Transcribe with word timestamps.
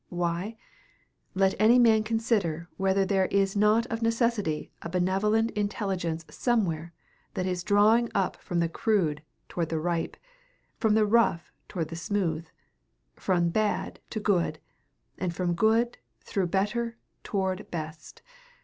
Why? 0.09 0.57
Let 1.35 1.53
any 1.59 1.77
man 1.77 2.01
consider 2.03 2.67
whether 2.75 3.05
there 3.05 3.27
is 3.27 3.55
not 3.55 3.85
of 3.91 4.01
necessity 4.01 4.71
a 4.81 4.89
benevolent 4.89 5.51
intelligence 5.51 6.25
somewhere 6.27 6.91
that 7.35 7.45
is 7.45 7.63
drawing 7.63 8.09
up 8.15 8.35
from 8.37 8.61
the 8.61 8.67
crude 8.67 9.21
toward 9.47 9.69
the 9.69 9.77
ripe, 9.77 10.17
from 10.79 10.95
the 10.95 11.05
rough 11.05 11.51
toward 11.67 11.89
the 11.89 11.95
smooth, 11.95 12.47
from 13.13 13.49
bad 13.49 13.99
to 14.09 14.19
good, 14.19 14.57
and 15.19 15.35
from 15.35 15.53
good 15.53 15.99
through 16.21 16.47
better 16.47 16.97
toward 17.23 17.69
best. 17.69 18.23